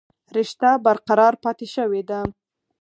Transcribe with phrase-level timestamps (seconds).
[0.37, 2.19] رشته برقرار پاتې شوې ده